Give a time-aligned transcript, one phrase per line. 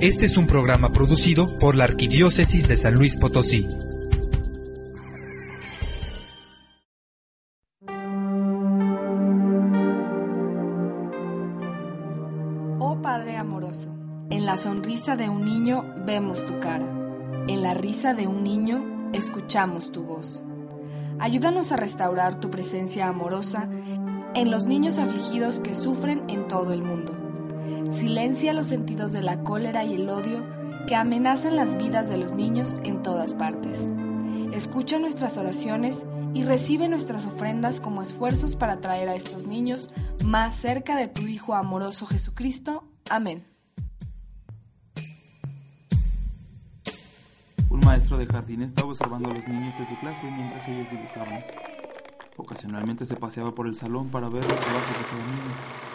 [0.00, 3.66] Este es un programa producido por la Arquidiócesis de San Luis Potosí.
[12.80, 13.88] Oh Padre amoroso,
[14.30, 16.86] en la sonrisa de un niño vemos tu cara,
[17.46, 20.42] en la risa de un niño escuchamos tu voz.
[21.20, 23.68] Ayúdanos a restaurar tu presencia amorosa
[24.34, 27.23] en los niños afligidos que sufren en todo el mundo.
[27.94, 30.44] Silencia los sentidos de la cólera y el odio
[30.88, 33.92] que amenazan las vidas de los niños en todas partes.
[34.52, 39.90] Escucha nuestras oraciones y recibe nuestras ofrendas como esfuerzos para traer a estos niños
[40.24, 42.82] más cerca de tu Hijo amoroso Jesucristo.
[43.08, 43.46] Amén.
[47.70, 51.44] Un maestro de jardín estaba observando a los niños de su clase mientras ellos dibujaban.
[52.36, 55.93] Ocasionalmente se paseaba por el salón para ver los trabajos de cada niño.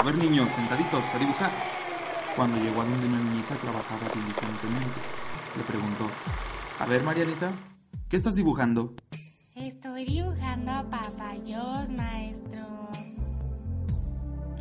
[0.00, 1.50] A ver niños, sentaditos, a dibujar.
[2.34, 4.98] Cuando llegó a donde una niñita trabajaba diligentemente,
[5.58, 6.06] le preguntó,
[6.78, 7.52] A ver Marianita,
[8.08, 8.94] ¿qué estás dibujando?
[9.54, 12.88] Estoy dibujando a papayos, maestro.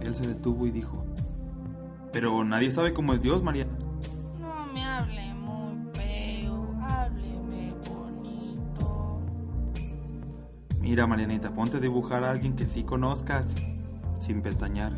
[0.02, 1.06] Él se detuvo y dijo,
[2.12, 3.72] Pero nadie sabe cómo es Dios, Mariana.
[4.42, 9.22] No me hable muy feo, hábleme bonito.
[10.82, 13.56] Mira, Marianita, ponte a dibujar a alguien que sí conozcas.
[14.20, 14.92] Sin pestañear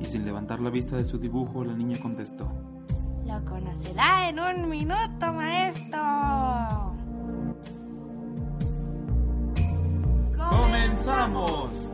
[0.00, 2.48] y sin levantar la vista de su dibujo, la niña contestó.
[3.26, 6.00] Lo conocerá en un minuto, maestro.
[10.36, 11.85] ¡Comenzamos!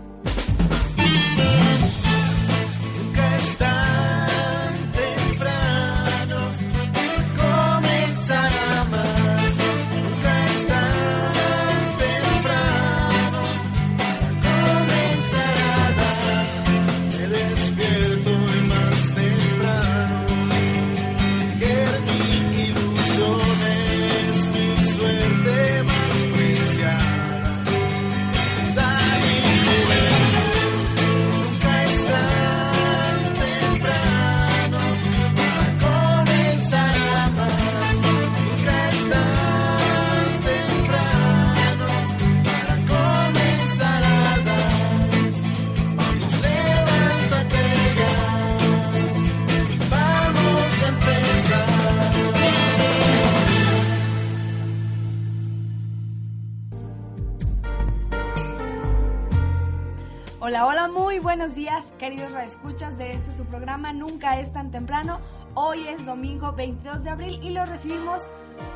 [62.02, 65.20] Queridos radioescuchas de este su programa Nunca es tan temprano.
[65.54, 68.24] Hoy es domingo 22 de abril y lo recibimos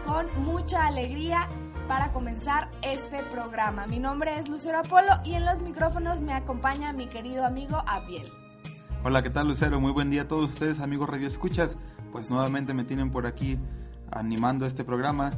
[0.07, 1.49] con mucha alegría
[1.89, 3.89] para comenzar este programa.
[3.89, 8.31] Mi nombre es Lucero Apolo y en los micrófonos me acompaña mi querido amigo Abiel.
[9.03, 9.81] Hola, ¿qué tal Lucero?
[9.81, 11.77] Muy buen día a todos ustedes, amigos Radio Escuchas.
[12.13, 13.59] Pues nuevamente me tienen por aquí
[14.13, 15.31] animando este programa.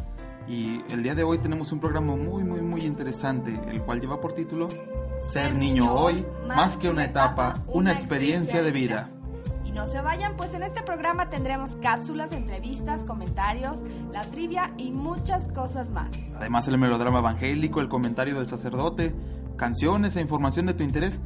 [0.48, 4.18] Y el día de hoy tenemos un programa muy, muy, muy interesante, el cual lleva
[4.18, 4.68] por título
[5.22, 9.10] Ser niño hoy, más que una etapa, una experiencia de vida.
[9.66, 14.90] Y no se vayan, pues en este programa tendremos cápsulas, entrevistas, comentarios, la trivia y
[14.90, 16.08] muchas cosas más.
[16.36, 19.14] Además el melodrama evangélico, el comentario del sacerdote,
[19.56, 21.20] canciones e información de tu interés.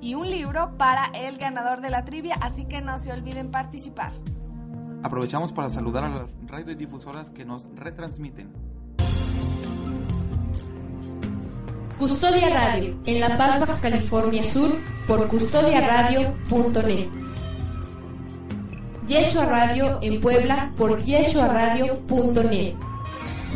[0.00, 4.12] Y un libro para el ganador de la trivia, así que no se olviden participar.
[5.04, 8.50] Aprovechamos para saludar a las radiodifusoras que nos retransmiten.
[11.98, 17.10] Custodia Radio, en La Paz, Baja California Sur, por custodiaradio.net.
[19.06, 22.74] Yeshua Radio en Puebla, por yeshuaradio.net.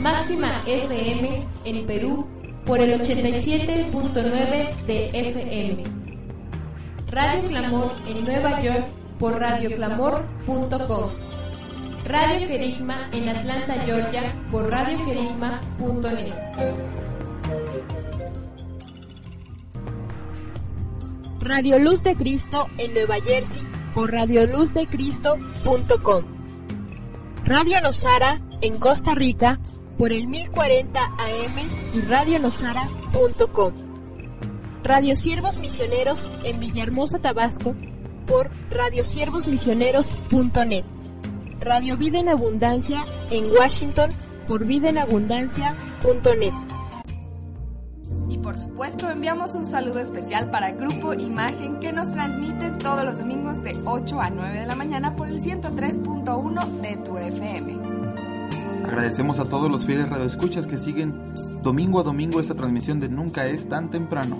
[0.03, 2.27] Máxima FM en Perú,
[2.67, 5.85] por el 87.9 de FM.
[7.11, 8.85] Radio Clamor en Nueva York,
[9.19, 11.28] por radioclamor.com.
[12.07, 16.33] Radio Querigma en Atlanta, Georgia, por radioquerigma.net.
[21.41, 23.63] Radio Luz de Cristo en Nueva Jersey
[23.95, 26.25] por radioluzdecristo.com.
[27.45, 29.59] Radio Nosara en Costa Rica
[29.97, 31.17] por el 1040 AM
[31.95, 33.73] y radionosara.com.
[34.85, 37.75] Radio Siervos Misioneros en Villahermosa, Tabasco
[38.27, 40.85] por radiosiervosmisioneros.net.
[41.61, 44.11] Radio Vida en Abundancia en Washington
[44.47, 46.53] por vidaenabundancia.net.
[48.29, 53.19] Y por supuesto enviamos un saludo especial para Grupo Imagen que nos transmite todos los
[53.19, 57.77] domingos de 8 a 9 de la mañana por el 103.1 de tu FM.
[58.85, 63.47] Agradecemos a todos los fieles radioescuchas que siguen domingo a domingo esta transmisión de Nunca
[63.47, 64.39] es tan temprano.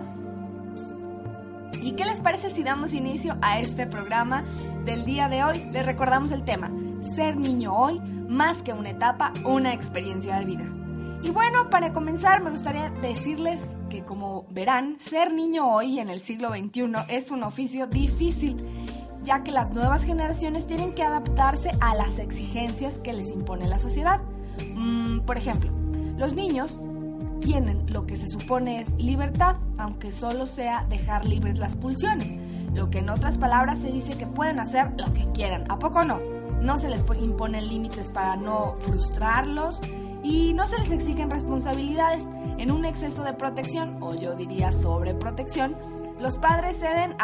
[1.83, 4.45] Y qué les parece si damos inicio a este programa
[4.85, 5.65] del día de hoy?
[5.73, 6.71] Les recordamos el tema,
[7.01, 10.65] ser niño hoy, más que una etapa, una experiencia de vida.
[11.23, 16.21] Y bueno, para comenzar me gustaría decirles que como verán, ser niño hoy en el
[16.21, 18.57] siglo XXI es un oficio difícil,
[19.23, 23.79] ya que las nuevas generaciones tienen que adaptarse a las exigencias que les impone la
[23.79, 24.21] sociedad.
[24.75, 25.71] Mm, por ejemplo,
[26.17, 26.79] los niños
[27.41, 32.31] tienen lo que se supone es libertad, aunque solo sea dejar libres las pulsiones,
[32.75, 36.05] lo que en otras palabras se dice que pueden hacer lo que quieran, ¿a poco
[36.05, 36.38] no?
[36.61, 39.81] No se les imponen límites para no frustrarlos
[40.23, 42.29] y no se les exigen responsabilidades.
[42.59, 45.77] En un exceso de protección, o yo diría sobreprotección,
[46.21, 47.15] los padres ceden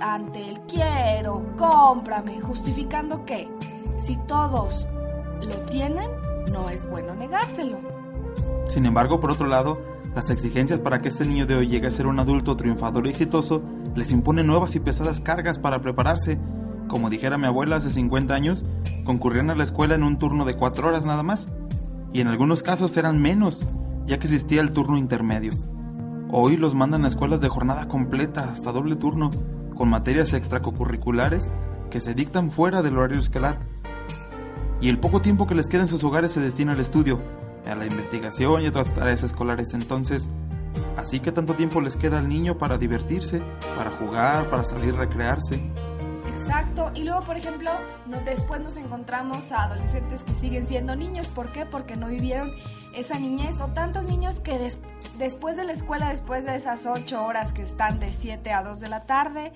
[0.00, 3.48] ante el quiero, cómprame, justificando que
[3.96, 4.86] si todos
[5.40, 6.08] lo tienen,
[6.52, 7.78] no es bueno negárselo.
[8.68, 9.78] Sin embargo, por otro lado,
[10.14, 13.10] las exigencias para que este niño de hoy llegue a ser un adulto triunfador y
[13.10, 13.62] exitoso
[13.96, 16.38] les imponen nuevas y pesadas cargas para prepararse.
[16.88, 18.66] Como dijera mi abuela hace 50 años,
[19.04, 21.48] concurrían a la escuela en un turno de 4 horas nada más,
[22.12, 23.66] y en algunos casos eran menos,
[24.06, 25.52] ya que existía el turno intermedio.
[26.30, 29.30] Hoy los mandan a escuelas de jornada completa, hasta doble turno,
[29.76, 31.50] con materias extracurriculares
[31.90, 33.60] que se dictan fuera del horario escolar.
[34.80, 37.20] Y el poco tiempo que les queda en sus hogares se destina al estudio,
[37.66, 39.74] a la investigación y otras tareas escolares.
[39.74, 40.30] Entonces,
[40.96, 43.40] así que tanto tiempo les queda al niño para divertirse,
[43.76, 45.60] para jugar, para salir a recrearse.
[46.44, 47.70] Exacto, y luego por ejemplo,
[48.06, 51.64] no, después nos encontramos a adolescentes que siguen siendo niños, ¿por qué?
[51.64, 52.52] Porque no vivieron
[52.94, 54.78] esa niñez o tantos niños que des,
[55.18, 58.78] después de la escuela, después de esas 8 horas que están de 7 a 2
[58.78, 59.52] de la tarde,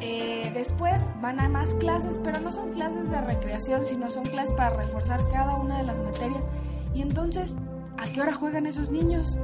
[0.00, 4.52] eh, después van a más clases, pero no son clases de recreación, sino son clases
[4.52, 6.44] para reforzar cada una de las materias.
[6.92, 7.56] Y entonces,
[7.98, 9.38] ¿a qué hora juegan esos niños?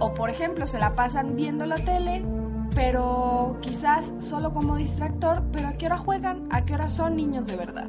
[0.00, 2.24] O por ejemplo, se la pasan viendo la tele,
[2.74, 6.48] pero quizás solo como distractor, pero ¿a qué hora juegan?
[6.50, 7.88] ¿A qué hora son niños de verdad?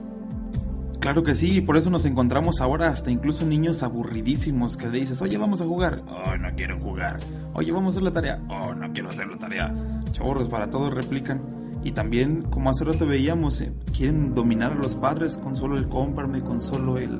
[1.00, 5.00] Claro que sí, y por eso nos encontramos ahora hasta incluso niños aburridísimos que le
[5.00, 6.01] dices, oye, vamos a jugar.
[6.07, 7.18] Oh, no quiero jugar.
[7.53, 8.39] Oye, vamos a hacer la tarea.
[8.50, 9.75] Oh, no quiero hacer la tarea.
[10.13, 11.41] Chorros, para todos replican.
[11.83, 15.89] Y también, como hace rato veíamos, eh, quieren dominar a los padres con solo el
[15.89, 17.19] cómprame, con solo el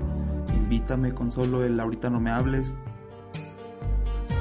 [0.56, 2.78] invítame, con solo el ahorita no me hables.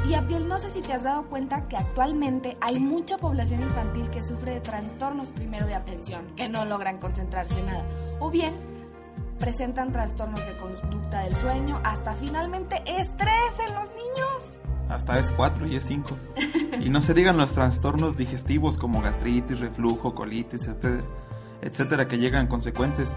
[0.09, 4.11] Y Abdiel, no sé si te has dado cuenta que actualmente hay mucha población infantil
[4.11, 7.87] que sufre de trastornos primero de atención, que no logran concentrarse en nada.
[8.19, 8.53] O bien
[9.39, 14.59] presentan trastornos de conducta del sueño, hasta finalmente estrés en los niños.
[14.89, 16.11] Hasta es 4 y es 5.
[16.81, 21.03] y no se digan los trastornos digestivos como gastritis, reflujo, colitis, etcétera,
[21.61, 23.17] etcétera que llegan consecuentes.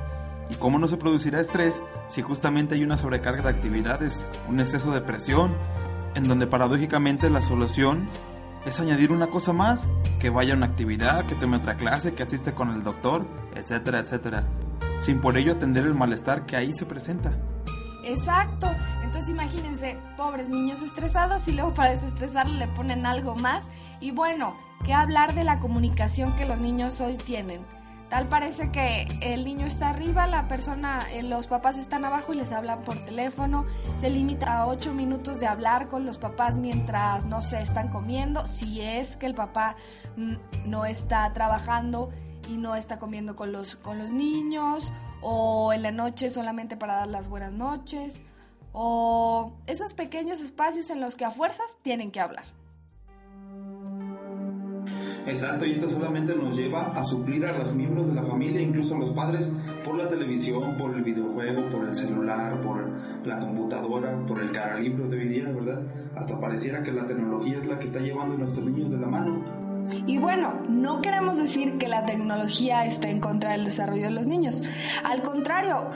[0.50, 4.92] ¿Y cómo no se producirá estrés si justamente hay una sobrecarga de actividades, un exceso
[4.92, 5.52] de presión,
[6.16, 8.08] en donde paradójicamente la solución
[8.66, 9.88] es añadir una cosa más,
[10.20, 14.00] que vaya a una actividad, que tome otra clase, que asiste con el doctor, etcétera,
[14.00, 14.44] etcétera,
[15.00, 17.32] sin por ello atender el malestar que ahí se presenta.
[18.04, 18.68] Exacto.
[19.04, 23.70] Entonces imagínense, pobres niños estresados y luego para desestresarle le ponen algo más.
[24.00, 27.62] Y bueno, ¿qué hablar de la comunicación que los niños hoy tienen?
[28.10, 32.38] Tal parece que el niño está arriba, la persona, eh, los papás están abajo y
[32.38, 33.66] les hablan por teléfono.
[34.00, 38.46] Se limita a 8 minutos de hablar con los papás mientras, no se están comiendo.
[38.46, 39.76] Si es que el papá
[40.18, 40.36] mm,
[40.68, 42.12] no está trabajando
[42.48, 44.94] y no está comiendo con los, con los niños.
[45.22, 48.22] O en la noche solamente para dar las buenas noches.
[48.72, 52.46] O esos pequeños espacios en los que a fuerzas tienen que hablar.
[55.28, 58.96] Exacto, y esto solamente nos lleva a suplir a los miembros de la familia, incluso
[58.96, 59.52] a los padres,
[59.84, 62.88] por la televisión, por el videojuego, por el celular, por
[63.26, 65.82] la computadora, por el caralibro de hoy día, ¿verdad?
[66.16, 69.08] Hasta pareciera que la tecnología es la que está llevando a nuestros niños de la
[69.08, 69.65] mano.
[70.08, 74.26] Y bueno, no queremos decir que la tecnología esté en contra del desarrollo de los
[74.28, 74.62] niños.
[75.04, 75.90] Al contrario,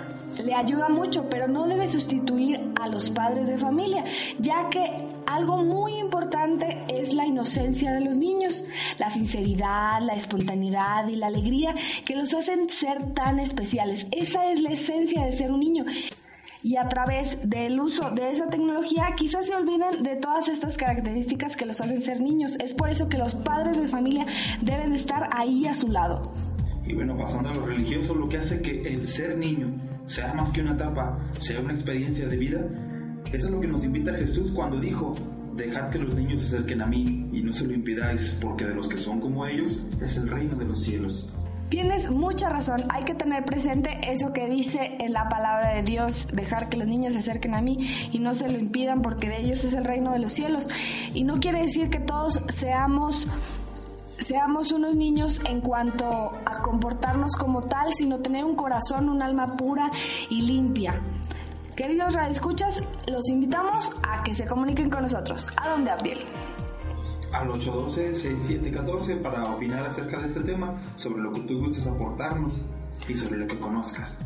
[0.43, 4.05] le ayuda mucho, pero no debe sustituir a los padres de familia,
[4.39, 8.63] ya que algo muy importante es la inocencia de los niños,
[8.98, 14.08] la sinceridad, la espontaneidad y la alegría que los hacen ser tan especiales.
[14.12, 15.86] Esa es la esencia de ser un niño
[16.62, 21.56] y a través del uso de esa tecnología quizás se olviden de todas estas características
[21.56, 22.58] que los hacen ser niños.
[22.60, 24.25] Es por eso que los padres de familia
[24.62, 26.32] deben estar ahí a su lado.
[26.86, 29.68] Y bueno, pasando a lo religioso, lo que hace que el ser niño
[30.08, 32.62] sea más que una etapa, sea una experiencia de vida,
[33.32, 35.12] eso es lo que nos invita Jesús cuando dijo,
[35.56, 38.74] dejad que los niños se acerquen a mí y no se lo impidáis, porque de
[38.74, 41.30] los que son como ellos es el reino de los cielos.
[41.70, 46.28] Tienes mucha razón, hay que tener presente eso que dice en la palabra de Dios,
[46.34, 47.78] dejar que los niños se acerquen a mí
[48.12, 50.68] y no se lo impidan porque de ellos es el reino de los cielos.
[51.14, 53.28] Y no quiere decir que todos seamos
[54.18, 59.56] seamos unos niños en cuanto a comportarnos como tal, sino tener un corazón, un alma
[59.56, 59.90] pura
[60.30, 61.00] y limpia.
[61.76, 65.48] Queridos radioescuchas, los invitamos a que se comuniquen con nosotros.
[65.56, 66.20] ¿A dónde, Abdiel?
[67.32, 72.66] Al 812-6714 para opinar acerca de este tema, sobre lo que tú gustes aportarnos
[73.08, 74.20] y sobre lo que conozcas.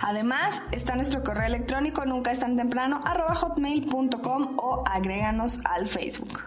[0.00, 6.40] Además, está nuestro correo electrónico nunca es tan temprano arroba hotmail.com o agréganos al Facebook.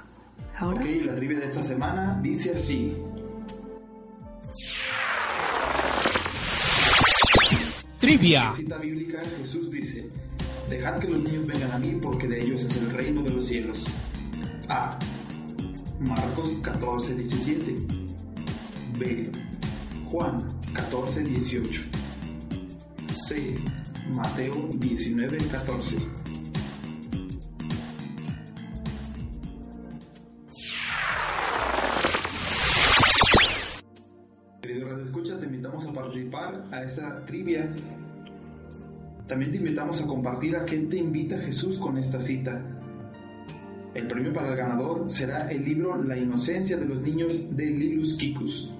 [0.57, 2.97] Ahora, Ok, la trivia de esta semana dice así.
[7.97, 8.49] Trivia.
[8.49, 10.09] En cita bíblica, Jesús dice,
[10.69, 13.47] Dejad que los niños vengan a mí porque de ellos es el reino de los
[13.47, 13.85] cielos.
[14.69, 14.97] A.
[15.99, 17.75] Marcos 14, 17.
[18.99, 19.29] B.
[20.09, 20.37] Juan
[20.73, 21.81] 14, 18.
[23.09, 23.55] C.
[24.15, 25.97] Mateo 19, 14.
[34.61, 37.69] Querido Radio Escucha, te invitamos a participar a esta trivia.
[39.27, 42.78] También te invitamos a compartir a qué te invita Jesús con esta cita.
[43.93, 48.17] El premio para el ganador será el libro La inocencia de los niños de Lilus
[48.17, 48.71] Kikus.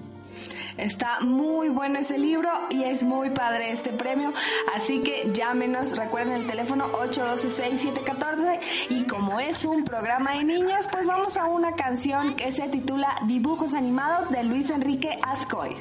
[0.78, 4.32] está muy bueno ese libro y es muy padre este premio.
[4.74, 8.60] Así que llámenos, recuerden el teléfono 812-6714.
[8.90, 13.16] Y como es un programa de niños, pues vamos a una canción que se titula
[13.26, 15.74] Dibujos animados de Luis Enrique Ascoy.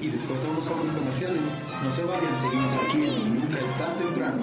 [0.00, 1.42] Y después de unos cortes comerciales,
[1.82, 4.42] no se vayan, seguimos aquí en Nunca es tan temprano.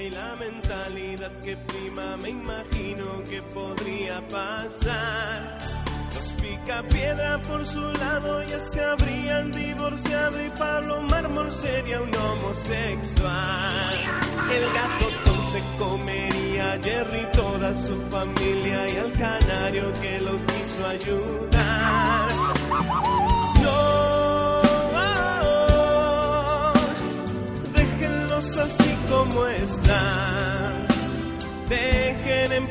[0.00, 5.58] Y la mentalidad que prima, me imagino que podría pasar.
[6.14, 12.14] Los pica piedra por su lado ya se habrían divorciado y Pablo Mármol sería un
[12.14, 13.94] homosexual.
[14.50, 20.86] El gato Tom se comería Jerry toda su familia y al canario que lo quiso
[20.88, 22.28] ayudar.
[29.10, 30.86] Como están.
[31.68, 32.66] Dejen en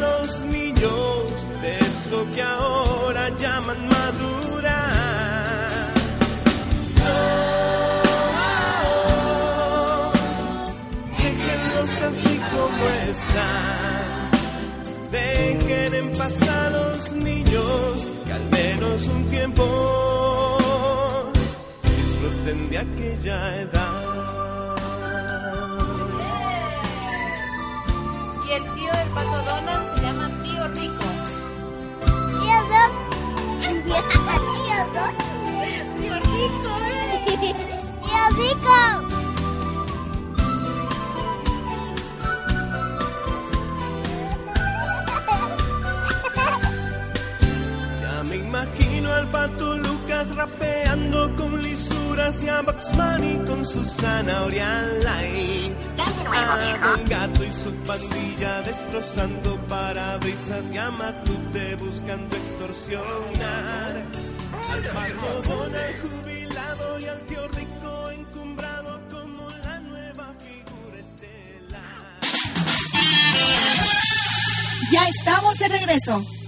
[0.00, 5.68] los niños de eso que ahora llaman madurar.
[6.98, 7.14] No,
[11.18, 14.30] déjenlos así como están.
[15.12, 19.64] Dejen en paz a los niños que al menos un tiempo
[21.82, 23.93] disfruten de aquella edad.
[28.56, 31.04] El tío del pato Donald se llama tío Rico.
[32.30, 32.92] Tío Doc.
[33.60, 33.98] Tío
[34.94, 35.14] Doc.
[35.98, 37.54] Tío Rico, ¿eh?
[38.02, 38.78] Tío Rico.
[48.00, 51.60] Ya me imagino al pato Lucas rapeando con
[52.14, 55.76] lisuras y a Bugs Bunny con su zanahoria light.
[55.98, 64.02] A Don Gato y su pandilla destrozando parabrisas y a Matute buscando extorsionar.
[64.70, 72.20] Al pato Donald jubilado y al tío rico encumbrado como la nueva figura estelar.
[74.90, 76.43] Ya estamos de regreso.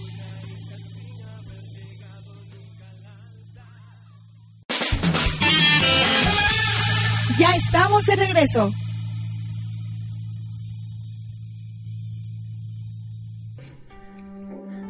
[7.47, 8.71] Ya estamos de regreso.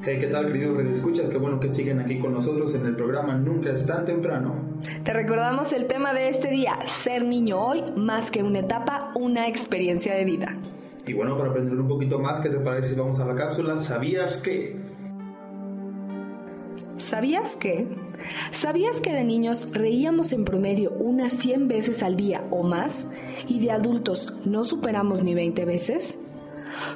[0.05, 1.29] Hey, ¿qué tal, queridos escuchas?
[1.29, 4.79] Qué bueno que siguen aquí con nosotros en el programa Nunca es tan temprano.
[5.03, 9.49] Te recordamos el tema de este día, ser niño hoy, más que una etapa, una
[9.49, 10.57] experiencia de vida.
[11.07, 13.77] Y bueno, para aprender un poquito más, ¿qué te parece si vamos a la cápsula?
[13.77, 14.77] ¿Sabías que?
[16.99, 17.87] ¿Sabías que?
[18.51, 23.09] ¿Sabías que de niños reíamos en promedio unas 100 veces al día o más
[23.47, 26.19] y de adultos no superamos ni 20 veces?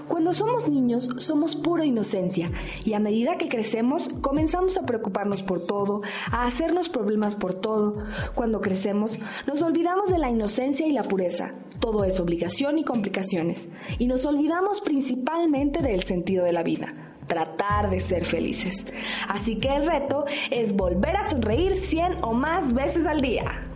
[0.08, 2.48] Cuando somos niños somos pura inocencia
[2.82, 6.00] y a medida que crecemos comenzamos a preocuparnos por todo,
[6.32, 8.02] a hacernos problemas por todo.
[8.34, 11.54] Cuando crecemos nos olvidamos de la inocencia y la pureza.
[11.78, 13.68] Todo es obligación y complicaciones.
[13.98, 17.09] Y nos olvidamos principalmente del sentido de la vida.
[17.30, 18.84] Tratar de ser felices.
[19.28, 23.66] Así que el reto es volver a sonreír 100 o más veces al día.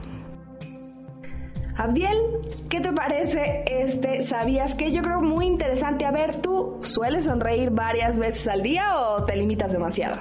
[1.76, 2.18] Abdiel,
[2.68, 4.23] ¿qué te parece este?
[4.23, 6.04] ¿Sabías que yo creo muy interesante?
[6.04, 10.16] A ver, ¿tú sueles sonreír varias veces al día o te limitas demasiado?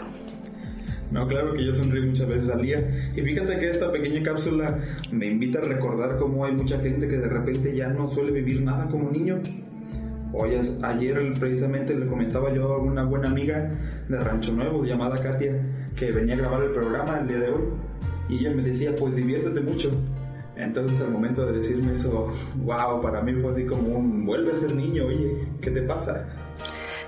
[1.12, 2.78] No, claro que yo sonrío muchas veces al día.
[3.16, 4.80] Y fíjate que esta pequeña cápsula
[5.12, 8.62] me invita a recordar cómo hay mucha gente que de repente ya no suele vivir
[8.62, 9.40] nada como niño.
[10.36, 13.70] Hoy, ayer precisamente le comentaba yo a una buena amiga
[14.10, 15.62] de Rancho Nuevo llamada Katia
[15.96, 17.62] que venía a grabar el programa el día de hoy
[18.30, 19.90] y ella me decía pues diviértete mucho.
[20.56, 22.32] Entonces al momento de decirme eso,
[22.64, 26.26] wow, para mí fue así como un vuelve a ser niño, oye, ¿qué te pasa?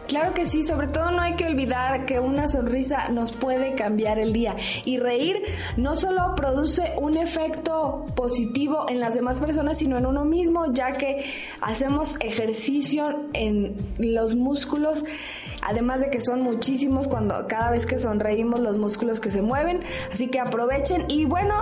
[0.08, 4.20] Claro que sí, sobre todo no hay que olvidar que una sonrisa nos puede cambiar
[4.20, 4.56] el día.
[4.86, 5.42] Y reír
[5.78, 10.92] no solo produce un efecto positivo en las demás personas, sino en uno mismo, ya
[10.92, 11.26] que
[11.62, 15.06] hacemos ejercicio en los músculos
[15.66, 19.82] además de que son muchísimos cuando cada vez que sonreímos los músculos que se mueven,
[20.12, 21.56] así que aprovechen y bueno,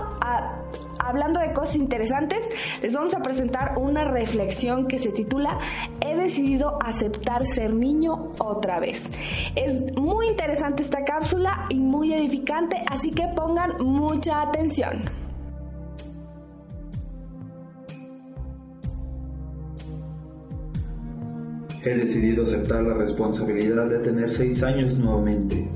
[1.00, 2.50] hablando de cosas interesantes,
[2.82, 5.58] les vamos a presentar una reflexión que se titula
[6.02, 9.12] He decidido aceptar ser niño otra vez.
[9.56, 15.02] Es muy interesante esta cápsula y muy edificante, así que pongan mucha atención.
[21.86, 25.68] He decidido aceptar la responsabilidad de tener seis años nuevamente.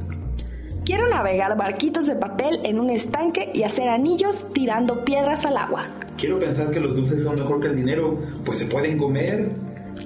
[0.86, 5.88] Quiero navegar barquitos de papel en un estanque y hacer anillos tirando piedras al agua.
[6.18, 9.50] Quiero pensar que los dulces son mejor que el dinero, pues se pueden comer.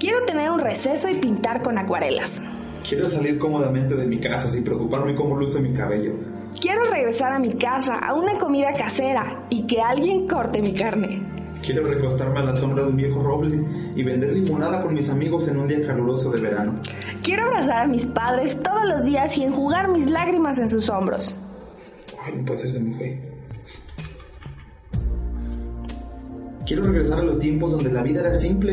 [0.00, 2.42] Quiero tener un receso y pintar con acuarelas.
[2.88, 6.14] Quiero salir cómodamente de mi casa sin preocuparme cómo luce mi cabello.
[6.60, 11.41] Quiero regresar a mi casa a una comida casera y que alguien corte mi carne.
[11.62, 13.56] Quiero recostarme a la sombra de un viejo roble
[13.94, 16.74] y vender limonada con mis amigos en un día caluroso de verano.
[17.22, 21.36] Quiero abrazar a mis padres todos los días y enjugar mis lágrimas en sus hombros.
[22.24, 23.31] Ay, no puede ser de mi fe.
[26.72, 28.72] Quiero regresar a los tiempos donde la vida era simple.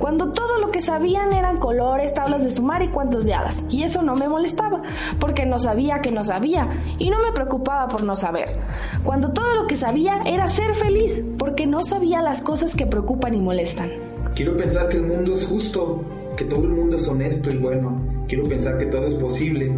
[0.00, 3.64] Cuando todo lo que sabían eran colores, tablas de sumar y cuentos de hadas.
[3.70, 4.82] Y eso no me molestaba,
[5.20, 6.66] porque no sabía que no sabía.
[6.98, 8.56] Y no me preocupaba por no saber.
[9.04, 13.34] Cuando todo lo que sabía era ser feliz, porque no sabía las cosas que preocupan
[13.34, 13.88] y molestan.
[14.34, 16.02] Quiero pensar que el mundo es justo,
[16.36, 18.02] que todo el mundo es honesto y bueno.
[18.26, 19.72] Quiero pensar que todo es posible.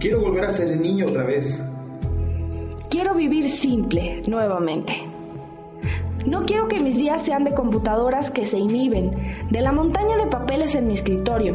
[0.00, 1.64] Quiero volver a ser el niño otra vez.
[2.90, 5.13] Quiero vivir simple nuevamente.
[6.26, 9.10] No quiero que mis días sean de computadoras que se inhiben,
[9.50, 11.52] de la montaña de papeles en mi escritorio,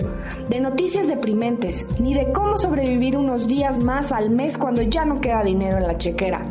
[0.47, 5.21] de noticias deprimentes, ni de cómo sobrevivir unos días más al mes cuando ya no
[5.21, 6.43] queda dinero en la chequera.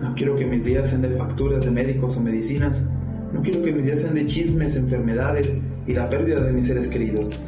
[0.00, 2.88] No quiero que mis días sean de facturas de médicos o medicinas.
[3.32, 5.58] No quiero que mis días sean de chismes, enfermedades
[5.88, 7.40] y la pérdida de mis seres queridos.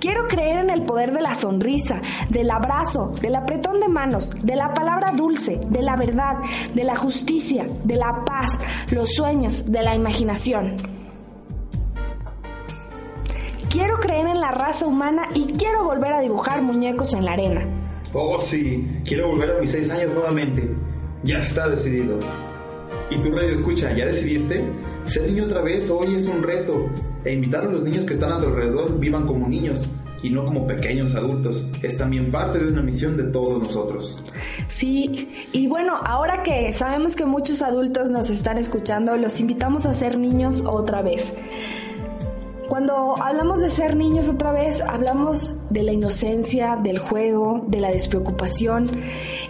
[0.00, 4.54] Quiero creer en el poder de la sonrisa, del abrazo, del apretón de manos, de
[4.54, 6.36] la palabra dulce, de la verdad,
[6.74, 8.58] de la justicia, de la paz,
[8.90, 10.76] los sueños, de la imaginación.
[13.70, 17.66] Quiero creer en la raza humana y quiero volver a dibujar muñecos en la arena.
[18.12, 20.70] Oh, sí, quiero volver a mis seis años nuevamente.
[21.24, 22.18] Ya está decidido.
[23.10, 24.64] ¿Y tu radio escucha, ya decidiste?
[25.06, 26.90] Ser niño otra vez hoy es un reto.
[27.24, 29.88] E invitar a los niños que están a tu alrededor vivan como niños
[30.22, 31.68] y no como pequeños adultos.
[31.82, 34.22] Es también parte de una misión de todos nosotros.
[34.66, 39.94] Sí, y bueno, ahora que sabemos que muchos adultos nos están escuchando, los invitamos a
[39.94, 41.36] ser niños otra vez.
[42.68, 47.92] Cuando hablamos de ser niños otra vez, hablamos de la inocencia, del juego, de la
[47.92, 48.86] despreocupación.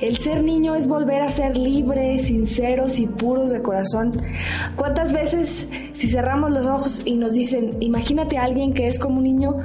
[0.00, 4.12] El ser niño es volver a ser libres, sinceros y puros de corazón.
[4.76, 9.18] ¿Cuántas veces si cerramos los ojos y nos dicen, imagínate a alguien que es como
[9.18, 9.56] un niño,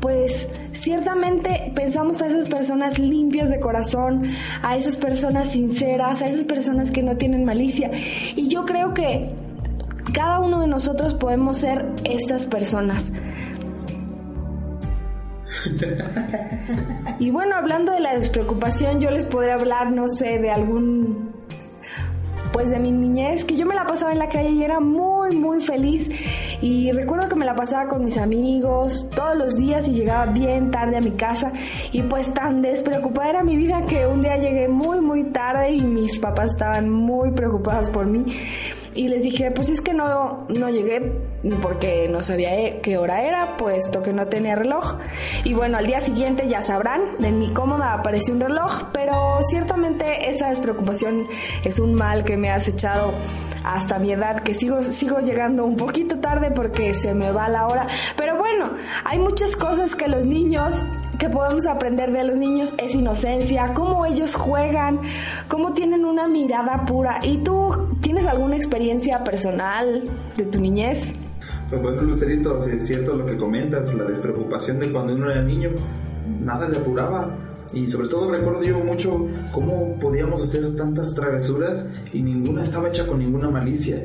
[0.00, 4.24] pues ciertamente pensamos a esas personas limpias de corazón,
[4.62, 7.90] a esas personas sinceras, a esas personas que no tienen malicia.
[8.34, 9.30] Y yo creo que
[10.12, 13.12] cada uno de nosotros podemos ser estas personas.
[17.18, 21.30] Y bueno, hablando de la despreocupación, yo les podría hablar, no sé, de algún
[22.52, 25.36] pues de mi niñez, que yo me la pasaba en la calle y era muy,
[25.36, 26.10] muy feliz.
[26.60, 30.70] Y recuerdo que me la pasaba con mis amigos todos los días y llegaba bien
[30.70, 31.52] tarde a mi casa.
[31.92, 35.80] Y pues tan despreocupada era mi vida que un día llegué muy, muy tarde y
[35.80, 38.24] mis papás estaban muy preocupados por mí
[38.94, 41.12] y les dije, pues es que no, no llegué
[41.62, 44.98] porque no sabía eh, qué hora era, puesto que no tenía reloj.
[45.44, 50.28] Y bueno, al día siguiente ya sabrán, en mi cómoda apareció un reloj, pero ciertamente
[50.30, 51.26] esa despreocupación
[51.64, 53.14] es un mal que me ha acechado
[53.64, 57.66] hasta mi edad, que sigo, sigo llegando un poquito tarde porque se me va la
[57.66, 57.86] hora.
[58.16, 58.70] Pero bueno,
[59.04, 60.82] hay muchas cosas que los niños
[61.20, 65.00] que podemos aprender de los niños es inocencia, cómo ellos juegan,
[65.48, 67.20] cómo tienen una mirada pura.
[67.22, 70.02] ¿Y tú tienes alguna experiencia personal
[70.34, 71.12] de tu niñez?
[71.68, 75.70] Pues bueno, Lucerito, es cierto lo que comentas, la despreocupación de cuando uno era niño,
[76.40, 77.36] nada le apuraba.
[77.74, 83.06] Y sobre todo recuerdo yo mucho cómo podíamos hacer tantas travesuras y ninguna estaba hecha
[83.06, 84.02] con ninguna malicia.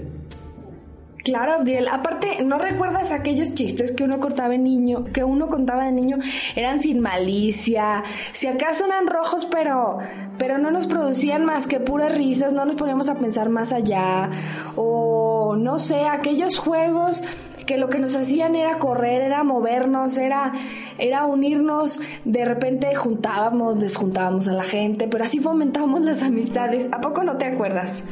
[1.26, 1.88] Claro, Abdiel.
[1.88, 6.18] Aparte, ¿no recuerdas aquellos chistes que uno cortaba de niño, que uno contaba de niño,
[6.56, 8.04] eran sin malicia?
[8.32, 9.98] Si acaso eran rojos, pero,
[10.38, 14.30] pero no nos producían más que puras risas, no nos poníamos a pensar más allá.
[14.76, 17.24] O no sé, aquellos juegos
[17.66, 20.54] que lo que nos hacían era correr, era movernos, era,
[21.00, 26.88] era unirnos, de repente juntábamos, desjuntábamos a la gente, pero así fomentábamos las amistades.
[26.92, 28.04] ¿A poco no te acuerdas?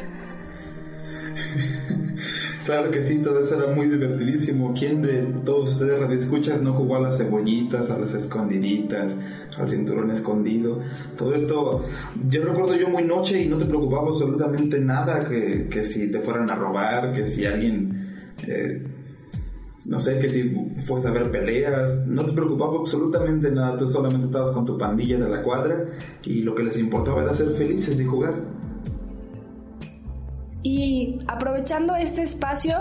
[2.66, 4.74] Claro que sí, todo eso era muy divertidísimo.
[4.74, 9.20] ¿Quién de todos ustedes radioescuchas no jugó a las cebollitas, a las escondiditas,
[9.58, 10.80] al cinturón escondido?
[11.18, 11.84] Todo esto,
[12.30, 16.20] yo recuerdo yo muy noche y no te preocupaba absolutamente nada que, que si te
[16.20, 18.82] fueran a robar, que si alguien, eh,
[19.86, 23.78] no sé, que si fuese a ver peleas, no te preocupaba absolutamente nada.
[23.78, 25.86] Tú solamente estabas con tu pandilla de la cuadra
[26.24, 28.36] y lo que les importaba era ser felices y jugar.
[30.64, 32.76] Y aprovechando este espacio,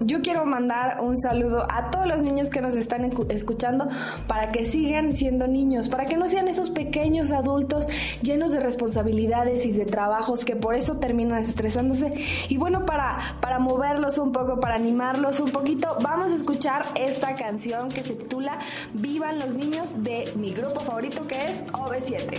[0.00, 3.88] yo quiero mandar un saludo a todos los niños que nos están escu- escuchando
[4.26, 7.88] para que sigan siendo niños, para que no sean esos pequeños adultos
[8.22, 12.12] llenos de responsabilidades y de trabajos que por eso terminan estresándose.
[12.48, 17.34] Y bueno, para, para moverlos un poco, para animarlos un poquito, vamos a escuchar esta
[17.34, 18.58] canción que se titula
[18.94, 22.38] Vivan los niños de mi grupo favorito que es OV7.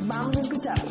[0.00, 0.84] Vamos a escucharlo.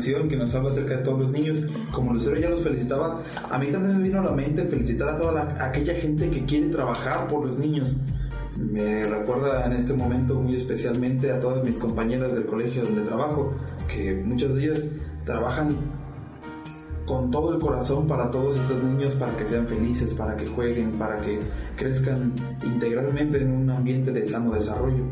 [0.00, 1.66] Canción que nos habla acerca de todos los niños?
[1.92, 5.18] Como Lucero ya los felicitaba, a mí también me vino a la mente felicitar a
[5.18, 8.00] toda la- aquella gente que quiere trabajar por los niños.
[8.56, 13.52] Me recuerda en este momento muy especialmente a todas mis compañeras del colegio donde trabajo,
[13.94, 14.84] que muchas de ellas
[15.26, 15.68] trabajan
[17.04, 20.92] con todo el corazón para todos estos niños, para que sean felices, para que jueguen,
[20.92, 21.40] para que
[21.76, 22.32] crezcan
[22.64, 25.04] integralmente en un ambiente de sano desarrollo.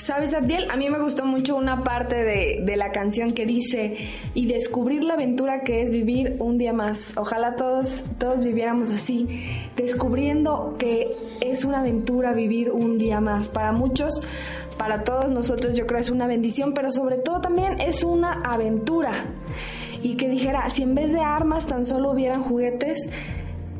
[0.00, 0.70] ¿Sabes, Abdiel?
[0.70, 3.98] A mí me gustó mucho una parte de, de la canción que dice
[4.32, 7.12] y descubrir la aventura que es vivir un día más.
[7.18, 9.28] Ojalá todos, todos viviéramos así,
[9.76, 13.50] descubriendo que es una aventura vivir un día más.
[13.50, 14.22] Para muchos,
[14.78, 19.12] para todos nosotros yo creo es una bendición, pero sobre todo también es una aventura.
[20.00, 23.10] Y que dijera, si en vez de armas tan solo hubieran juguetes,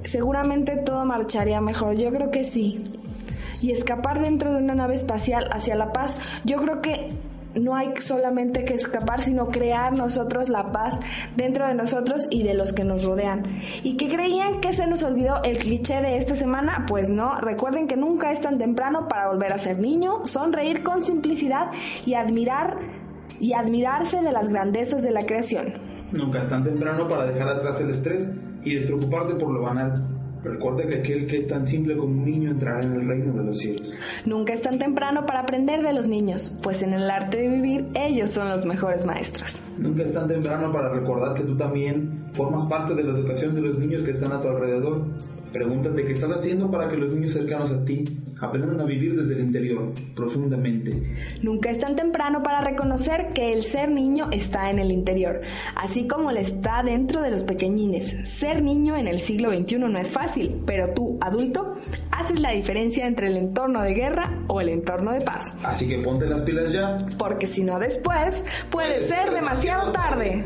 [0.03, 1.97] seguramente todo marcharía mejor.
[1.97, 3.00] Yo creo que sí
[3.61, 7.09] y escapar dentro de una nave espacial hacia la paz, yo creo que
[7.55, 11.01] no hay solamente que escapar, sino crear nosotros la paz
[11.37, 13.43] dentro de nosotros y de los que nos rodean.
[13.83, 16.85] ¿Y que creían que se nos olvidó el cliché de esta semana?
[16.87, 21.03] Pues no, recuerden que nunca es tan temprano para volver a ser niño, sonreír con
[21.03, 21.71] simplicidad
[22.07, 22.79] y admirar
[23.41, 25.73] y admirarse de las grandezas de la creación.
[26.13, 28.29] Nunca es tan temprano para dejar atrás el estrés
[28.65, 29.95] y despreocuparte por lo banal.
[30.43, 33.45] Recuerda que aquel que es tan simple como un niño entrará en el reino de
[33.45, 33.97] los cielos.
[34.25, 37.89] Nunca es tan temprano para aprender de los niños, pues en el arte de vivir
[37.95, 39.61] ellos son los mejores maestros.
[39.79, 43.61] Nunca es tan temprano para recordar que tú también formas parte de la educación de
[43.61, 45.03] los niños que están a tu alrededor.
[45.53, 48.05] Pregúntate qué estás haciendo para que los niños cercanos a ti
[48.41, 50.93] aprendan a vivir desde el interior, profundamente.
[51.43, 55.41] Nunca es tan temprano para reconocer que el ser niño está en el interior,
[55.75, 58.29] así como lo está dentro de los pequeñines.
[58.31, 61.75] Ser niño en el siglo XXI no es fácil, pero tú, adulto,
[62.13, 65.55] haces la diferencia entre el entorno de guerra o el entorno de paz.
[65.65, 67.07] Así que ponte las pilas ya.
[67.19, 70.45] Porque si no después, puede ser demasiado tarde.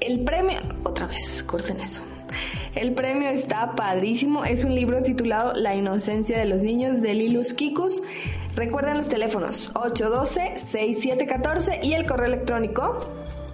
[0.00, 0.58] El premio...
[0.84, 2.02] Otra vez, corten eso.
[2.74, 4.44] El premio está padrísimo.
[4.44, 8.02] Es un libro titulado La inocencia de los niños de Lilus Kikus.
[8.54, 12.98] Recuerden los teléfonos 812-6714 y el correo electrónico.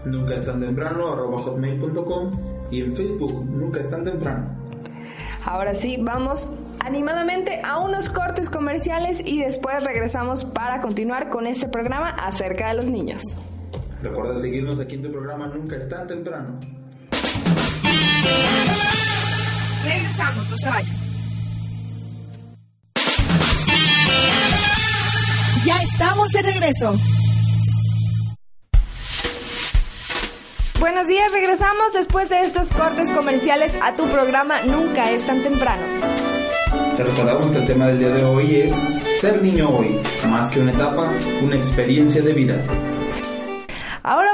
[0.04, 2.30] Nunca es tan temprano, arroba hotmail.com
[2.70, 4.56] y en Facebook, nunca es tan temprano.
[5.44, 6.50] Ahora sí, vamos
[6.84, 12.74] animadamente a unos cortes comerciales y después regresamos para continuar con este programa acerca de
[12.74, 13.36] los niños.
[14.02, 16.58] Recuerda seguirnos aquí en tu programa Nunca es tan temprano.
[19.84, 20.96] Regresamos, no se vayan.
[25.64, 26.94] Ya estamos de regreso.
[30.78, 35.82] Buenos días, regresamos después de estos cortes comerciales a tu programa Nunca es tan temprano.
[36.96, 38.72] Te recordamos que el tema del día de hoy es
[39.20, 42.56] ser niño hoy, más que una etapa, una experiencia de vida.
[44.02, 44.31] Ahora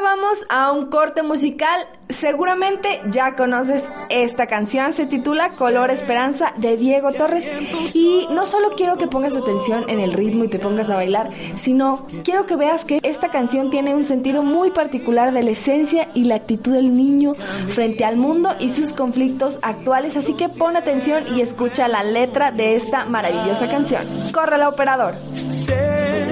[0.49, 1.87] a un corte musical.
[2.09, 4.93] Seguramente ya conoces esta canción.
[4.93, 7.51] Se titula Color Esperanza de Diego Torres.
[7.95, 11.31] Y no solo quiero que pongas atención en el ritmo y te pongas a bailar,
[11.55, 16.09] sino quiero que veas que esta canción tiene un sentido muy particular de la esencia
[16.15, 17.35] y la actitud del niño
[17.71, 20.17] frente al mundo y sus conflictos actuales.
[20.17, 24.07] Así que pon atención y escucha la letra de esta maravillosa canción.
[24.33, 25.15] Corre el operador.
[25.51, 26.27] Sé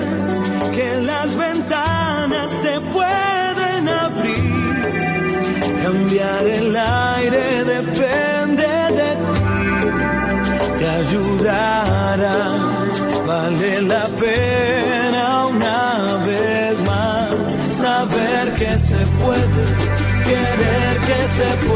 [0.75, 3.36] que las ventanas se pueden.
[5.87, 8.67] Cambiar el aire depende
[8.99, 9.39] de ti.
[10.79, 12.37] Te ayudará.
[13.25, 17.35] Vale la pena una vez más
[17.79, 19.63] saber que se puede,
[20.27, 21.76] querer que se pueda,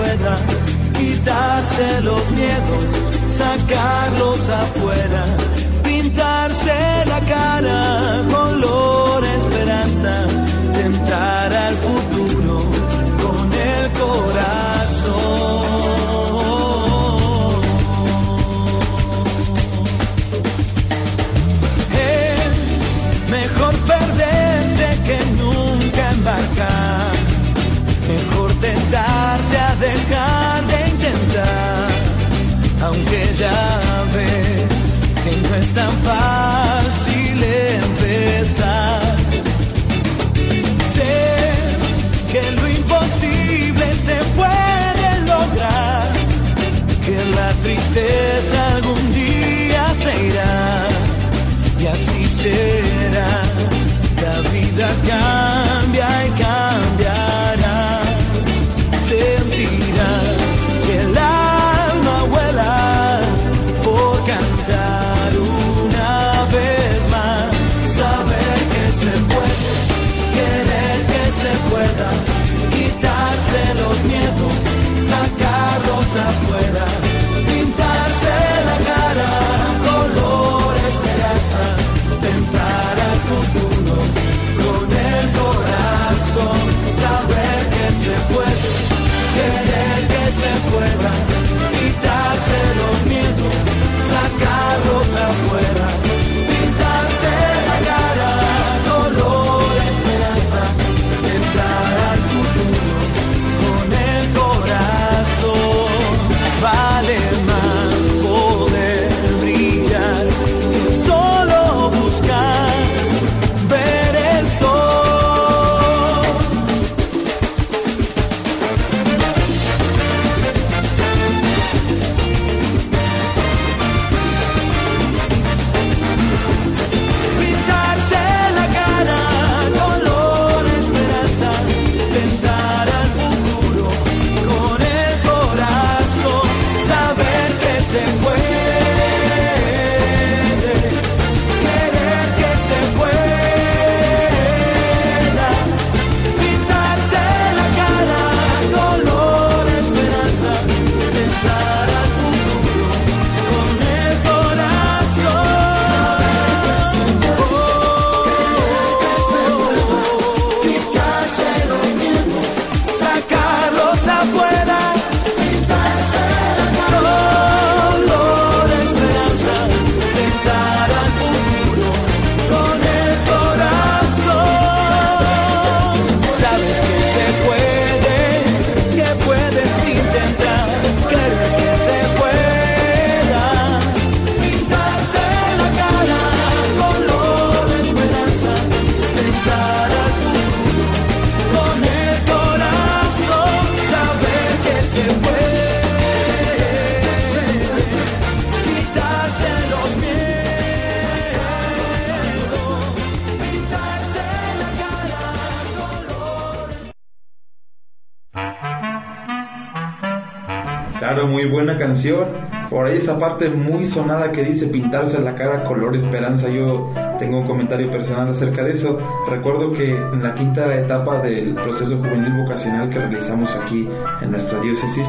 [212.01, 212.27] canción.
[212.71, 216.49] Por ahí esa parte muy sonada que dice pintarse la cara color esperanza.
[216.49, 218.99] Yo tengo un comentario personal acerca de eso.
[219.29, 223.89] Recuerdo que en la quinta etapa del proceso juvenil vocacional que realizamos aquí
[224.23, 225.09] en nuestra diócesis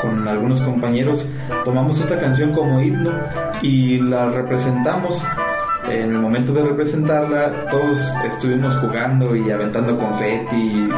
[0.00, 1.28] con algunos compañeros,
[1.64, 3.10] tomamos esta canción como himno
[3.60, 5.22] y la representamos
[5.90, 10.88] en el momento de representarla, todos estuvimos jugando y aventando confeti, eh,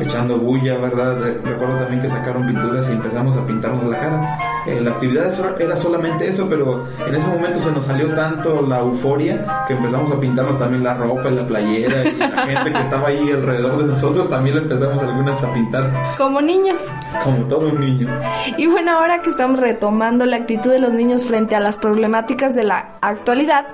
[0.00, 1.18] echando bulla, ¿verdad?
[1.18, 4.38] Re- Recuerdo también que sacaron pinturas y empezamos a pintarnos la cara.
[4.66, 8.80] Eh, la actividad era solamente eso, pero en ese momento se nos salió tanto la
[8.80, 12.80] euforia que empezamos a pintarnos también la ropa y la playera y la gente que
[12.80, 16.84] estaba ahí alrededor de nosotros también lo empezamos algunas a pintar Como niños.
[17.24, 18.08] como todo un niño.
[18.56, 22.54] Y bueno, ahora que estamos retomando la actitud de los niños frente a las problemáticas
[22.54, 23.68] de la actualidad,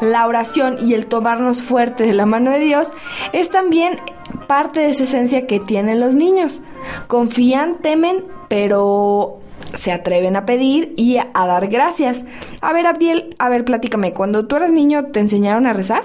[0.00, 2.92] la oración y el tomarnos fuerte de la mano de Dios
[3.32, 3.98] es también
[4.46, 6.60] parte de esa esencia que tienen los niños.
[7.06, 9.38] Confían, temen, pero
[9.74, 12.24] se atreven a pedir y a, dar gracias.
[12.60, 16.02] A ver, Abdiel, a ver, platícame, cuando tú eras niño, ¿te enseñaron a rezar?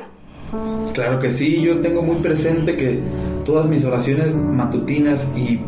[0.93, 2.99] Claro que sí, yo tengo muy presente que
[3.45, 5.60] todas mis oraciones matutinas y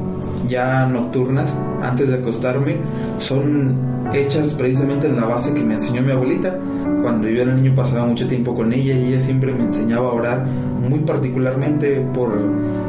[0.49, 2.77] ya nocturnas, antes de acostarme,
[3.19, 6.57] son hechas precisamente en la base que me enseñó mi abuelita.
[7.01, 10.13] Cuando yo era niño pasaba mucho tiempo con ella y ella siempre me enseñaba a
[10.13, 12.37] orar muy particularmente por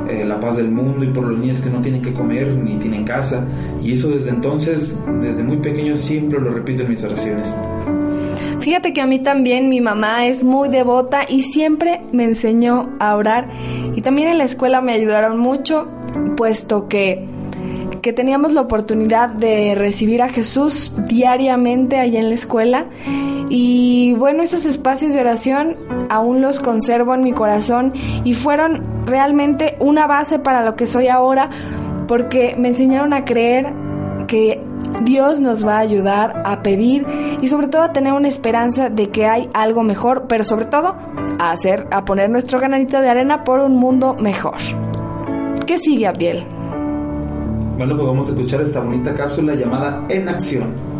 [0.08, 2.76] eh, la paz del mundo y por los niños que no tienen que comer ni
[2.76, 3.46] tienen casa.
[3.82, 7.54] Y eso desde entonces, desde muy pequeño, siempre lo repito en mis oraciones.
[8.60, 13.16] Fíjate que a mí también mi mamá es muy devota y siempre me enseñó a
[13.16, 13.48] orar.
[13.94, 15.88] Y también en la escuela me ayudaron mucho,
[16.36, 17.26] puesto que,
[18.02, 22.86] que teníamos la oportunidad de recibir a Jesús diariamente allá en la escuela.
[23.48, 25.76] Y bueno, esos espacios de oración
[26.08, 27.92] aún los conservo en mi corazón
[28.24, 31.50] y fueron realmente una base para lo que soy ahora,
[32.06, 33.72] porque me enseñaron a creer
[34.26, 34.60] que
[35.04, 37.06] Dios nos va a ayudar a pedir
[37.40, 40.96] y sobre todo a tener una esperanza de que hay algo mejor, pero sobre todo
[41.38, 44.58] a hacer, a poner nuestro granito de arena por un mundo mejor.
[45.66, 46.44] ¿Qué sigue, Abdiel?
[47.76, 50.91] Bueno, pues vamos a escuchar esta bonita cápsula llamada En Acción.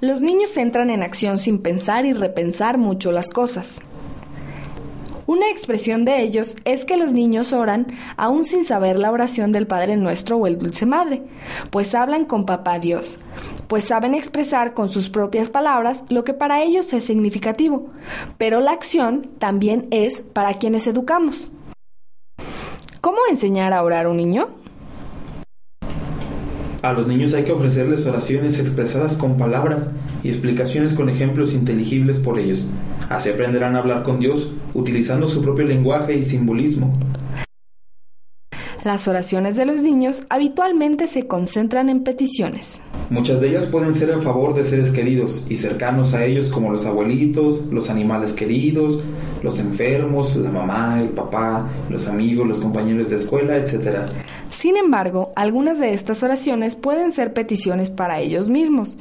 [0.00, 3.80] Los niños entran en acción sin pensar y repensar mucho las cosas.
[5.26, 9.66] Una expresión de ellos es que los niños oran aún sin saber la oración del
[9.66, 11.24] Padre Nuestro o el Dulce Madre,
[11.70, 13.18] pues hablan con Papá Dios,
[13.66, 17.90] pues saben expresar con sus propias palabras lo que para ellos es significativo,
[18.38, 21.50] pero la acción también es para quienes educamos.
[23.00, 24.48] ¿Cómo enseñar a orar a un niño?
[26.80, 29.88] A los niños hay que ofrecerles oraciones expresadas con palabras
[30.22, 32.64] y explicaciones con ejemplos inteligibles por ellos.
[33.08, 36.92] Así aprenderán a hablar con Dios utilizando su propio lenguaje y simbolismo.
[38.84, 42.80] Las oraciones de los niños habitualmente se concentran en peticiones.
[43.10, 46.70] Muchas de ellas pueden ser a favor de seres queridos y cercanos a ellos como
[46.70, 49.02] los abuelitos, los animales queridos,
[49.42, 54.10] los enfermos, la mamá, el papá, los amigos, los compañeros de escuela, etc.
[54.58, 58.98] Sin embargo, algunas de estas oraciones pueden ser peticiones para ellos mismos.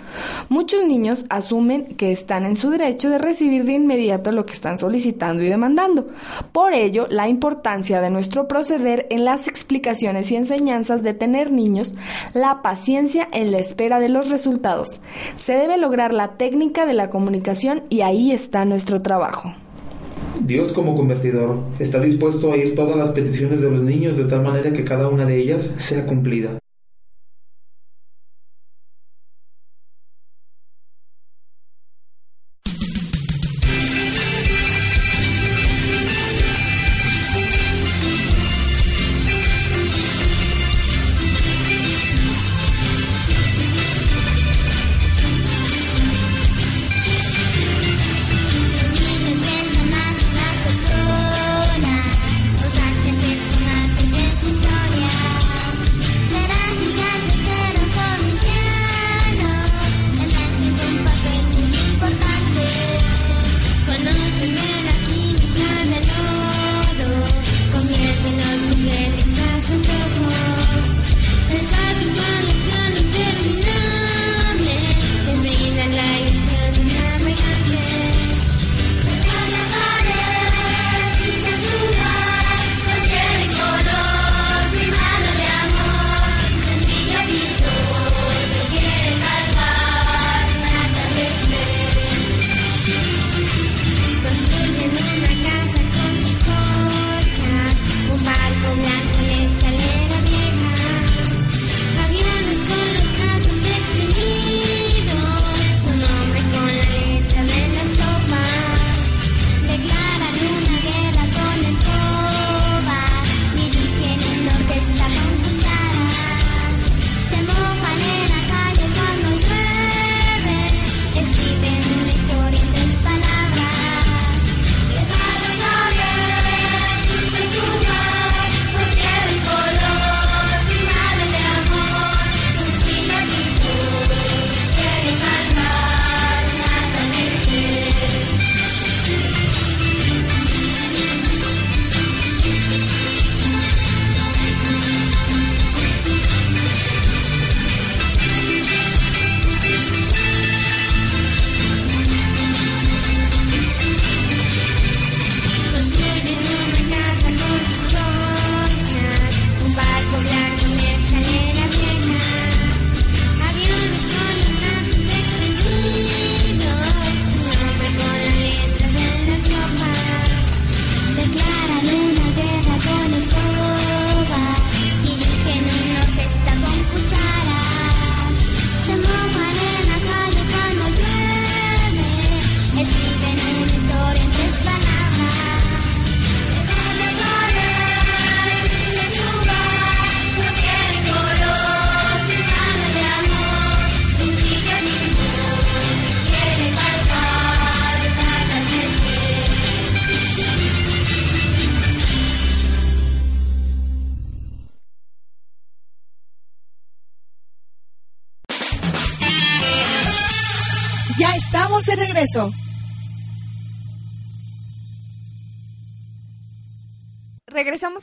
[0.50, 4.78] Muchos niños asumen que están en su derecho de recibir de inmediato lo que están
[4.78, 6.06] solicitando y demandando.
[6.52, 11.96] Por ello, la importancia de nuestro proceder en las explicaciones y enseñanzas de tener niños,
[12.36, 15.02] la paciencia en la espera de los resultados.
[15.38, 19.56] Se debe lograr la técnica de la comunicación y ahí está nuestro trabajo.
[20.46, 24.44] Dios como convertidor está dispuesto a oír todas las peticiones de los niños de tal
[24.44, 26.60] manera que cada una de ellas sea cumplida.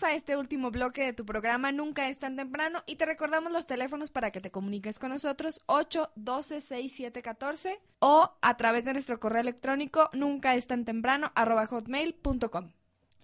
[0.04, 3.66] A este último bloque de tu programa Nunca es tan temprano y te recordamos los
[3.66, 9.18] teléfonos para que te comuniques con nosotros 8 12 6714 o a través de nuestro
[9.18, 12.72] correo electrónico nunca es tan temprano arroba hotmail.com.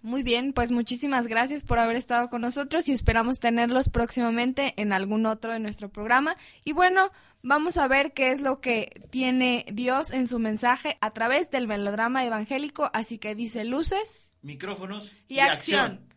[0.01, 4.93] Muy bien, pues muchísimas gracias por haber estado con nosotros y esperamos tenerlos próximamente en
[4.93, 6.35] algún otro de nuestro programa.
[6.65, 7.11] Y bueno,
[7.43, 11.67] vamos a ver qué es lo que tiene Dios en su mensaje a través del
[11.67, 16.10] melodrama evangélico, así que dice luces Micrófonos y acción.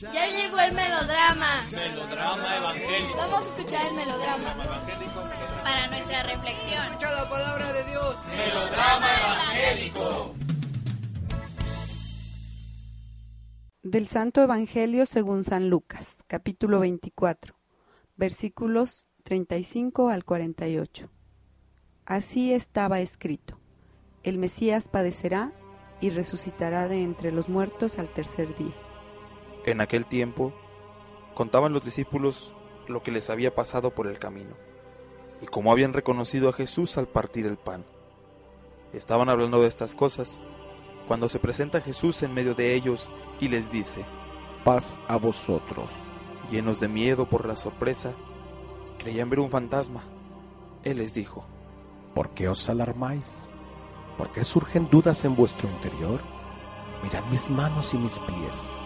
[0.00, 1.64] Ya llegó el melodrama.
[1.72, 3.16] Melodrama evangélico.
[3.16, 4.52] Vamos a escuchar el melodrama.
[4.52, 5.22] Evangélico.
[5.64, 6.86] Para nuestra reflexión.
[6.86, 8.16] Escucha la palabra de Dios.
[8.28, 10.34] Melodrama evangélico.
[13.82, 17.56] Del Santo Evangelio según San Lucas, capítulo 24,
[18.16, 21.10] versículos 35 al 48.
[22.04, 23.58] Así estaba escrito,
[24.22, 25.52] el Mesías padecerá
[26.00, 28.74] y resucitará de entre los muertos al tercer día.
[29.68, 30.54] En aquel tiempo
[31.34, 32.54] contaban los discípulos
[32.86, 34.56] lo que les había pasado por el camino
[35.42, 37.84] y cómo habían reconocido a Jesús al partir el pan.
[38.94, 40.40] Estaban hablando de estas cosas
[41.06, 43.10] cuando se presenta Jesús en medio de ellos
[43.40, 44.06] y les dice,
[44.64, 45.92] Paz a vosotros.
[46.50, 48.14] Llenos de miedo por la sorpresa,
[48.98, 50.02] creían ver un fantasma.
[50.82, 51.44] Él les dijo,
[52.14, 53.50] ¿Por qué os alarmáis?
[54.16, 56.22] ¿Por qué surgen dudas en vuestro interior?
[57.02, 58.78] Mirad mis manos y mis pies.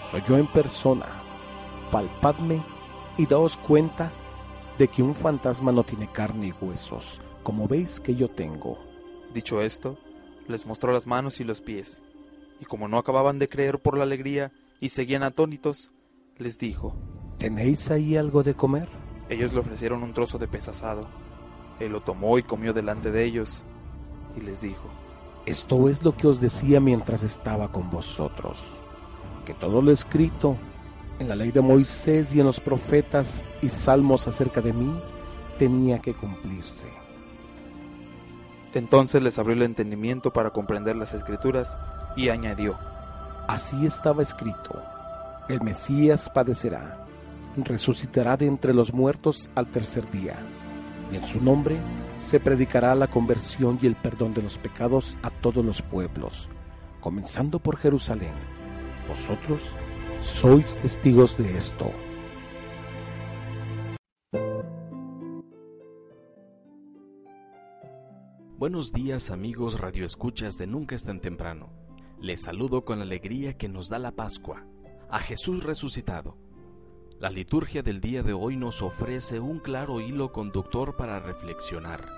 [0.00, 1.06] Soy yo en persona.
[1.92, 2.62] Palpadme
[3.16, 4.12] y daos cuenta
[4.78, 8.78] de que un fantasma no tiene carne y huesos, como veis que yo tengo.
[9.34, 9.98] Dicho esto,
[10.48, 12.02] les mostró las manos y los pies,
[12.60, 15.92] y como no acababan de creer por la alegría y seguían atónitos,
[16.38, 16.96] les dijo,
[17.38, 18.88] ¿Tenéis ahí algo de comer?
[19.28, 21.08] Ellos le ofrecieron un trozo de pez asado.
[21.78, 23.62] Él lo tomó y comió delante de ellos,
[24.36, 24.88] y les dijo,
[25.46, 28.76] Esto es lo que os decía mientras estaba con vosotros,
[29.50, 30.56] que todo lo escrito
[31.18, 34.96] en la ley de Moisés y en los profetas y salmos acerca de mí
[35.58, 36.86] tenía que cumplirse.
[38.74, 41.76] Entonces les abrió el entendimiento para comprender las escrituras
[42.16, 42.78] y añadió,
[43.48, 44.80] Así estaba escrito,
[45.48, 47.04] el Mesías padecerá,
[47.56, 50.36] resucitará de entre los muertos al tercer día,
[51.10, 51.76] y en su nombre
[52.20, 56.48] se predicará la conversión y el perdón de los pecados a todos los pueblos,
[57.00, 58.59] comenzando por Jerusalén.
[59.10, 59.76] Vosotros
[60.20, 61.90] sois testigos de esto.
[68.56, 71.70] Buenos días amigos radioescuchas de Nunca es tan temprano.
[72.20, 74.64] Les saludo con la alegría que nos da la Pascua,
[75.10, 76.36] a Jesús resucitado.
[77.18, 82.08] La liturgia del día de hoy nos ofrece un claro hilo conductor para reflexionar.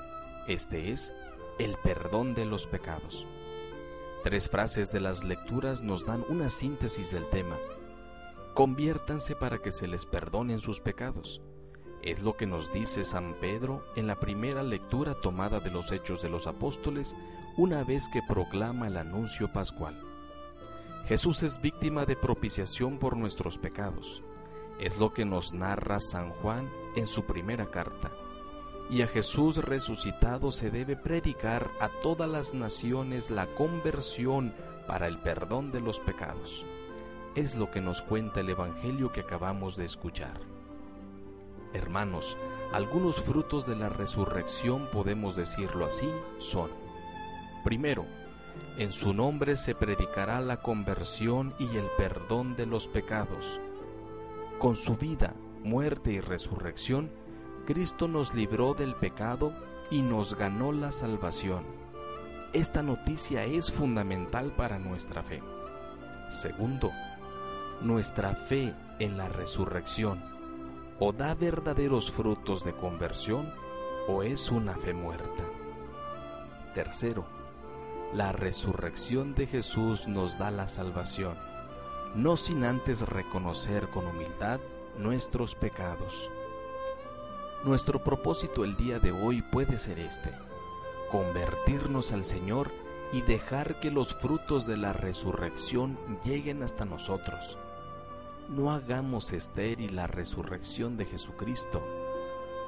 [0.46, 1.10] Este es
[1.58, 3.26] el perdón de los pecados.
[4.22, 7.58] Tres frases de las lecturas nos dan una síntesis del tema.
[8.54, 11.42] Conviértanse para que se les perdonen sus pecados.
[12.02, 16.22] Es lo que nos dice San Pedro en la primera lectura tomada de los Hechos
[16.22, 17.16] de los Apóstoles
[17.56, 20.00] una vez que proclama el anuncio pascual.
[21.06, 24.22] Jesús es víctima de propiciación por nuestros pecados.
[24.78, 28.12] Es lo que nos narra San Juan en su primera carta.
[28.90, 34.54] Y a Jesús resucitado se debe predicar a todas las naciones la conversión
[34.86, 36.64] para el perdón de los pecados.
[37.34, 40.38] Es lo que nos cuenta el Evangelio que acabamos de escuchar.
[41.72, 42.36] Hermanos,
[42.72, 46.70] algunos frutos de la resurrección, podemos decirlo así, son,
[47.64, 48.04] primero,
[48.78, 53.60] en su nombre se predicará la conversión y el perdón de los pecados.
[54.58, 57.10] Con su vida, muerte y resurrección,
[57.66, 59.52] Cristo nos libró del pecado
[59.90, 61.64] y nos ganó la salvación.
[62.52, 65.42] Esta noticia es fundamental para nuestra fe.
[66.28, 66.90] Segundo,
[67.80, 70.22] nuestra fe en la resurrección
[70.98, 73.52] o da verdaderos frutos de conversión
[74.08, 75.44] o es una fe muerta.
[76.74, 77.24] Tercero,
[78.12, 81.38] la resurrección de Jesús nos da la salvación,
[82.14, 84.60] no sin antes reconocer con humildad
[84.98, 86.30] nuestros pecados.
[87.64, 90.32] Nuestro propósito el día de hoy puede ser este,
[91.10, 92.70] convertirnos al Señor
[93.12, 97.56] y dejar que los frutos de la resurrección lleguen hasta nosotros
[98.48, 101.82] no hagamos estéril la resurrección de Jesucristo.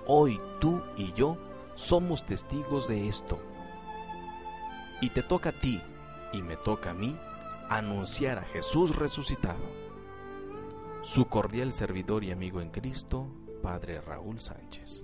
[0.06, 1.36] Hoy tú y yo
[1.74, 3.38] somos testigos de esto.
[5.00, 5.80] Y te toca a ti
[6.32, 7.16] y me toca a mí
[7.68, 9.64] anunciar a Jesús resucitado.
[11.02, 13.28] Su cordial servidor y amigo en Cristo,
[13.64, 15.02] padre Raúl Sánchez.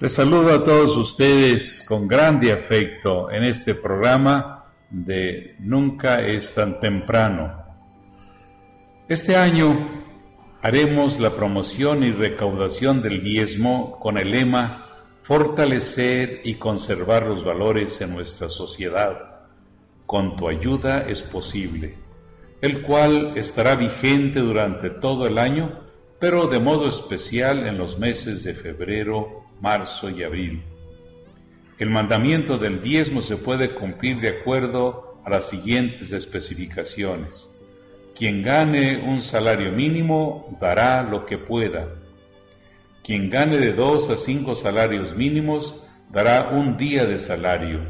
[0.00, 6.80] Les saludo a todos ustedes con grande afecto en este programa de Nunca es tan
[6.80, 7.71] temprano.
[9.12, 9.76] Este año
[10.62, 14.86] haremos la promoción y recaudación del diezmo con el lema
[15.20, 19.42] Fortalecer y conservar los valores en nuestra sociedad.
[20.06, 21.98] Con tu ayuda es posible,
[22.62, 25.80] el cual estará vigente durante todo el año,
[26.18, 30.62] pero de modo especial en los meses de febrero, marzo y abril.
[31.76, 37.51] El mandamiento del diezmo se puede cumplir de acuerdo a las siguientes especificaciones.
[38.22, 41.88] Quien gane un salario mínimo dará lo que pueda.
[43.02, 47.80] Quien gane de dos a cinco salarios mínimos dará un día de salario.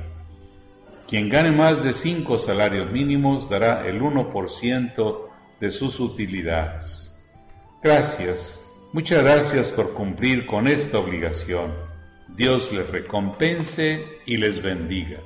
[1.06, 5.20] Quien gane más de cinco salarios mínimos dará el 1%
[5.60, 7.14] de sus utilidades.
[7.82, 8.58] Gracias,
[8.94, 11.74] muchas gracias por cumplir con esta obligación.
[12.34, 15.20] Dios les recompense y les bendiga.